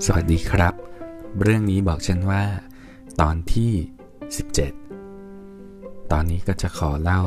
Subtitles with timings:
[0.00, 0.74] สวัสดีครับ
[1.42, 2.44] เรื่องนี้บอกฉันว่า
[3.20, 3.72] ตอนที่
[5.12, 7.22] 17 ตอนนี้ก็จะขอเล่า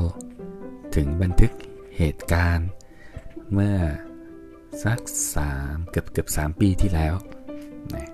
[0.96, 1.52] ถึงบันทึก
[1.98, 2.70] เหตุการณ์
[3.54, 3.78] เมื่อ
[4.84, 5.00] สัก
[5.36, 7.16] สามเกือบเกือบสามปีที่แล้ว
[7.94, 8.10] นะ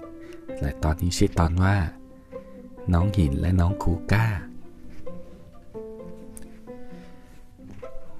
[0.61, 1.75] และตอนนี้ชื่อตอนว่า
[2.93, 4.27] น้องหินและน้องคูก้า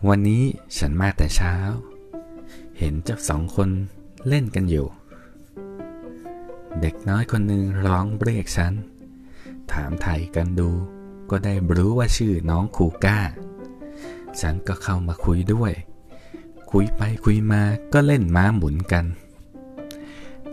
[0.10, 0.44] วันนี้
[0.78, 1.56] ฉันมาแต่เช้า
[2.80, 3.70] เห็นเจ้าสองคน
[4.28, 4.88] เล่นกันอยู่
[6.82, 8.74] เด็กน้อยคนหนึ่งร้องเรียกฉัน
[9.72, 10.70] ถามไทยกันดู
[11.30, 13.20] ก็ได้รู้ว่าชื่อน้องคูก้า
[14.42, 15.74] ฉันก็เข้ามาคุยด้วย
[16.72, 17.62] คุยไปคุยมา
[17.94, 19.06] ก็เล่นม้าหมุนกัน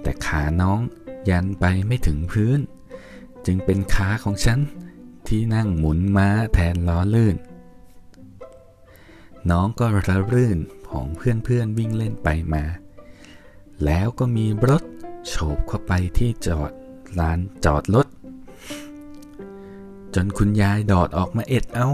[0.03, 0.81] แต่ขาน้อง
[1.29, 2.59] ยันไปไม่ถึงพื้น
[3.47, 4.59] จึงเป็นขาของฉัน
[5.27, 7.37] ที่นั่งหมุนม้าแทนล้อลื่น
[9.51, 10.59] น้องก็ระรื่น
[10.91, 12.65] ของเพื่อนๆวิ่งเล่นไปมา
[13.85, 14.83] แล้วก็มีรถ
[15.27, 16.73] โฉบเข้าไปที่จอด
[17.19, 18.07] ลานจอดรถ
[20.15, 21.89] จนคุณยายดอดออกมาเอ็ดเอา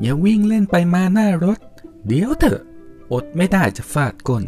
[0.00, 1.58] อย่าวิ่งเล่นไปมาหน้ารถ
[2.06, 2.60] เดี๋ยวเถอะ
[3.12, 4.44] อดไม่ได้จะฟาดก้น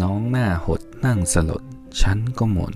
[0.00, 1.62] น้องหน้าหดนั่งสลด
[2.00, 2.74] ฉันก็หมน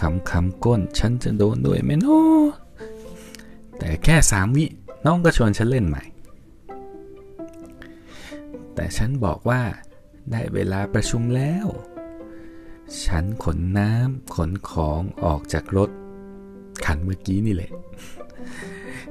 [0.00, 2.06] คำคำก้นฉันจะโดนด้วยไหมโน
[3.78, 4.64] แต่แค่สามวิ
[5.06, 6.04] น้องก็ชวนฉันเล่นใหม่
[8.74, 9.62] แต่ฉันบอกว่า
[10.30, 11.66] ได้เวลาประชุมแล้ว
[13.04, 15.90] ฉันขนน้ำขนของออกจากรถ
[16.84, 17.72] คันเมื่อกี้นี่แหละ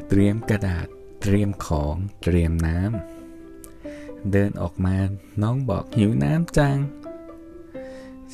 [0.08, 0.88] เตรียมกระดาษ
[1.22, 4.96] เตรียมของเตรียมน้ำเดินออกมา
[5.42, 6.78] น้องบอกหิวน้ำจัง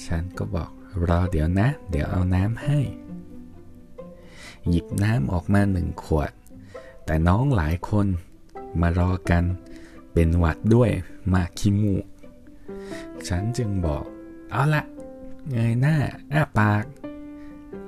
[0.06, 0.72] ฉันก็บอก
[1.08, 2.80] รอเดี๋ยวนะ เดี๋ยวเอาน้ำให้
[4.70, 6.32] หยิบน้ำออกมาหนึ่งขวด
[7.06, 8.08] แต่น้องหลายคน
[8.82, 9.44] มารอกัน
[10.14, 10.92] เป็นหวัดด้วย
[11.34, 12.06] มาขี้มูก
[13.28, 14.04] ฉันจึงบอก
[14.52, 14.84] เอาละ
[15.52, 15.97] เงยหน้า
[16.33, 16.83] อ้าปาก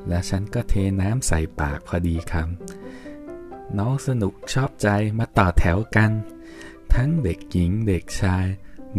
[0.08, 6.12] แล้วฉันก็เทน้ำใส่ปากพอดีคำน้องสนุกชอบใจมาต่อแถวกัน
[6.94, 8.46] ทั้งเด็กหญิงเด็กชาย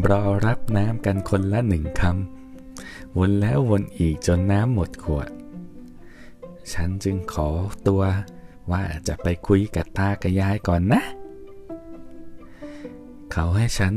[0.08, 5.28] รอรับน้ำกันคนละหนึ่งคำวนแล้ววนอีกจนน้ำหมดขวด
[6.72, 7.48] ฉันจึงขอ
[7.88, 8.02] ตัว
[8.70, 11.02] ว่าจะไปคุยกับตากับยายก่อนนะ
[13.32, 13.94] เขาให้ฉัน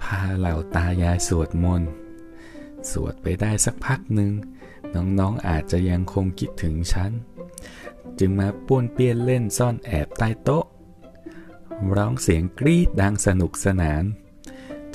[0.00, 1.90] พาเหล่าตายายสวดมนต์
[2.90, 4.32] สวดไปได้สักพักหนึ่ง
[4.94, 7.12] น้องๆออาจจะยังคงคิดถึงฉัน
[8.18, 10.64] จึงมาป้วนเปี้ยนเล่นซ่อนแอบใต้โต๊ะ
[11.96, 14.04] ร้องเสียงกรีดดังสนุกสนาน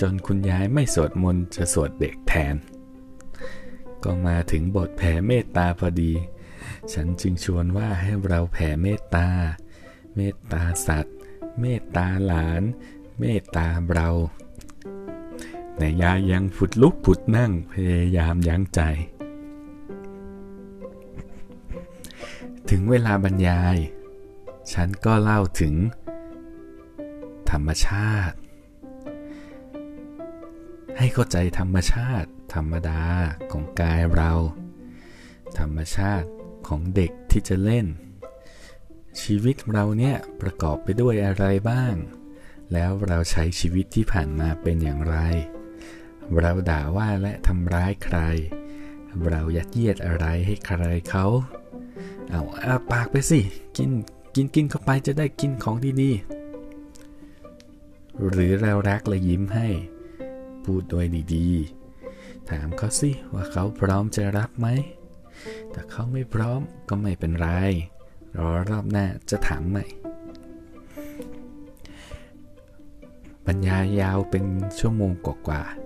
[0.02, 2.56] จนคุณยายไม่สวดมนต์จะสวดเด็กแทน
[4.04, 6.14] ก็มาถึงบทแผ่เมตตาพอดี
[6.94, 9.28] ฉันจึงชวนว่าให้เราแผ่เมตตา
[10.16, 11.16] เมตตาสัตว์
[11.60, 12.64] เมตตาหลาน
[13.20, 14.10] เมตตาเรา
[15.84, 18.82] แต่ยายังผุดลุกผุดนั่งพยายามยั้งใจ
[22.70, 23.78] ถึงเวลาบรรยาย
[24.74, 25.76] ฉันก็เล่าถึง
[27.52, 28.38] ธรรมชาติ
[30.98, 33.04] ให้เข้าใจธรรมชาติ ธรรมดา
[33.52, 34.32] ของกายเรา
[35.60, 36.28] ธรรมชาติ
[36.68, 37.88] ของเด็กที่จะเล่น
[39.22, 41.96] ชีวิตเราเนี่ยประกอบไปด้วยอะไรบ้าง
[42.74, 45.18] แล้วเราใช้ชีวิตที่ผ่านมาเป็นอย่างไร
[46.39, 48.17] เราด่าว่าและทำร้ายใคร
[49.29, 51.25] เรายัดเยียดอะไรให้ใครเขา
[52.29, 53.39] เอาอาปากไปสิ
[53.78, 53.89] กิน
[54.35, 59.67] กินกินเข้าไปจะได้กินของดีๆ หรือเรารักและยิ้มให้
[60.63, 64.67] พูดโดยดีๆ ถามเขาสิว่าเขาพร้อมจะรับไหม
[65.73, 66.59] ถ้าเขาไม่พร้อม
[66.90, 67.47] ก็ไม่เป็นไร
[68.38, 69.85] รอรอบหน้าจะถามใหม่
[73.45, 74.45] บรรยายยาวเป็น
[74.79, 75.83] ชั่วโมงกว่าๆ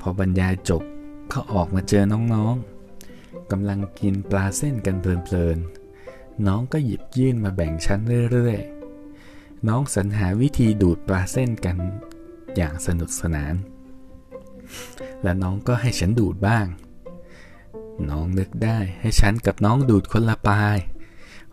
[0.00, 0.82] พอบรรยายจบ
[1.32, 8.00] ก็ออกมาเจอน้องๆกำลังกินปลาเส้นกันเพลินๆ น้องก็หยิบยื่นมาแบ่งชั้น
[8.32, 11.76] เรื่อยๆ น้องสรรหาวิธีดูดปลาเส้นกัน
[12.56, 13.54] อย่างสนุกสนาน
[15.22, 16.66] และน้องก็ให้ฉันดูดบ้าง
[18.10, 20.78] น้องนึกได้ให้ฉันกับน้องดูดคนละปลาย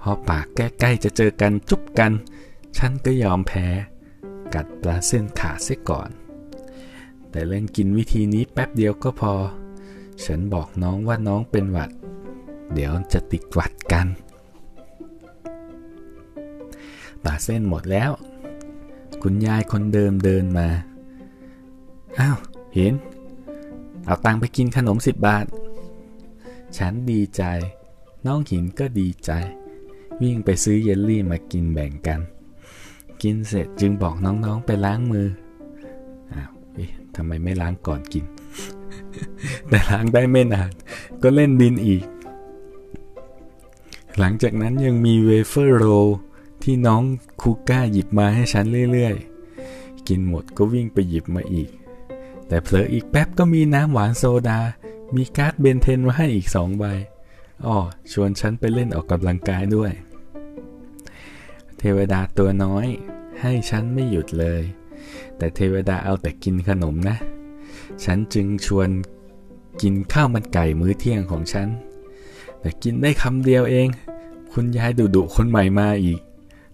[0.01, 2.11] พอปากใกล้ๆจะเจอกันจุ๊บกัน
[2.77, 3.67] ฉันก็ยอมแพ้
[4.53, 6.09] กัดปลาเส้นขาเสียก่อน
[7.31, 9.33] แต่เล่นกินวิธีนี้แป๊บเดียวก็พอ
[10.25, 11.89] ฉันบอกน้องว่าน้องเป็นหวัด
[12.73, 14.07] เดี๋ยวจะติดหวัดกัน
[17.23, 18.11] ปลาเส้นหมดแล้ว
[19.21, 20.67] คุณยายคนเดิมเดินมา
[22.19, 22.37] อ้าว
[22.75, 22.93] เห็น
[24.05, 25.45] เอาตังไปกินขนมสิบบาท
[26.77, 27.43] ฉันดีใจ
[28.25, 29.31] น้องหินก็ดีใจ
[30.21, 32.19] วิ่งไปซื้อเยลลี่มากินแบ่งกัน
[33.21, 35.27] กินเสร็จจึงบอกน้องๆไปล้างมือ
[37.17, 38.25] ทำไมไม่ล้างก่อนกิน
[39.69, 40.71] แต่ล้างได้ไม่นาน
[41.23, 42.03] ก็เล่นดินอีก
[44.19, 45.85] หลังจากนั้นยังมีเวเฟอร์โร
[46.63, 47.03] ที่น้อง
[47.41, 51.69] คูก้าหยิบมาให้ฉันเรื่อยๆ กินหมดก็วิ่งไปหยิบมาอีก
[52.47, 54.59] แต่เผลออีกแป๊บก็มีน้ำหวานโซดา
[55.15, 56.85] มีการ์ดเบนเทนมาให้อีกสองใบ
[57.65, 57.77] อ้อ
[58.11, 59.91] ชวนฉันไปเล่นออกกำลังกายด้วย
[61.77, 62.87] เทวดาตัวน้อย
[63.41, 64.61] ให้ฉันไม่หยุดเลย
[65.37, 67.17] แต่เทวดาเอาแต่กินขนมนะ
[68.03, 68.89] ฉันจึงชวน
[69.81, 71.67] กินข้าวมันไก่มื้อเที่ยงของฉัน
[72.59, 73.87] แต่กินได้คำเดียวเอง
[74.53, 76.19] คุณยายดุดุคนใหม่มาอีก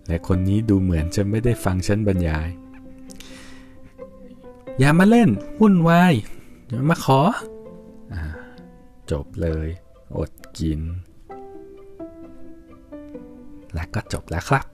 [0.07, 2.49] และคนนี้ดูเหมือนจะไม่ได้ฟังฉันบรรยาย
[4.79, 5.29] อย่ามาเล่น
[5.59, 6.13] วุ่นวาย
[6.69, 7.19] อย่ามาขอ
[8.13, 8.15] อ
[9.11, 9.67] จบเลย
[10.17, 10.81] อดกิน
[13.73, 14.65] และก็จบแล้วครับ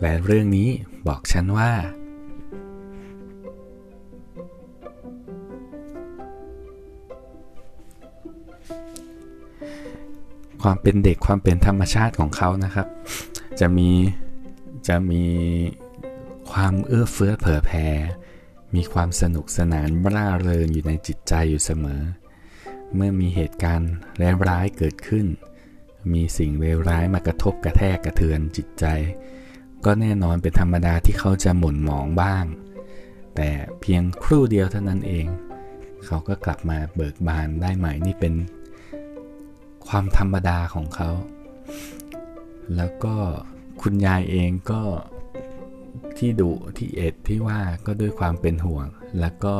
[0.00, 0.68] และเรื่องนี้
[1.08, 1.70] บอกฉันว่า
[10.62, 12.86] ความเป็นเด็กความเป็นธรรมชาติของเขานะครับ
[13.60, 13.90] จะมี
[14.88, 15.24] จะมี
[16.52, 17.86] ความเอื้อเฟื้อเผื่อแผ่
[18.74, 22.02] มีความสนุกสนานร่าเริงอยู่ในจิตใจอยู่เสมอ
[22.94, 23.92] เมื่อมีเหตุการณ์
[24.48, 25.26] ร้ายเกิดขึ้น
[26.12, 28.84] มีสิ่งเลวร้ายมากระทบกระแทกกระเทือนจิตใจ
[29.90, 32.44] ก็แน่นอนเป็นธรรมดาที่เขาจะหม่นหมองบ้าง
[33.36, 33.48] แต่
[33.80, 35.26] เพียงครู่เดียวเท่านั้นเอง
[36.06, 38.34] เขาก็กลับมาเบิกบานได้ใหม่นี่เป็น
[39.88, 41.10] ความธรรมดาของเขา
[42.76, 43.16] แล้วก็
[43.82, 44.82] คุณยายเองก็
[46.18, 48.86] ที่ดุที่เอ็ดที่ว่าก็ด้วยความเป็นห่วง
[49.20, 49.56] แล้วก็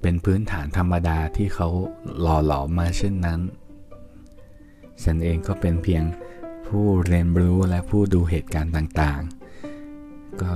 [0.00, 1.68] เป็นพื้นฐานธรรมดาที่เขา
[2.20, 3.40] หล่อหลอมมาเช่นนั้น
[5.02, 6.04] ฉันเองก็เป็นเพียง
[6.66, 10.54] ผู้เรียนรู้และผู้ดูเหตุการณ์ต่างๆ ก็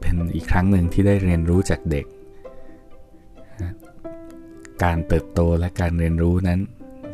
[0.00, 2.06] เป็นอีกครั้งหนึ่งที่ได้เรียนรู้จากเด็ก
[4.82, 6.60] การเติบโตและการเรียนรู้นั้น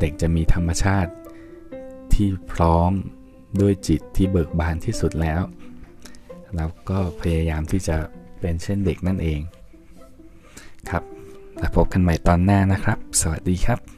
[0.00, 1.10] เด็กจะมีธรรมชาติ
[2.14, 2.92] ที่พร้อม
[3.60, 5.40] ด้วยจิตที่เบิกบานที่สุดแล้ว
[6.56, 7.96] แล้วก็พยายามที่จะ
[8.40, 9.40] เป็นเช่นเด็กนั่นเอง
[10.90, 11.02] ครับ
[11.58, 13.95] แล้วพบกันใหม่ตอนหน้านะครับ สวัสดีครับ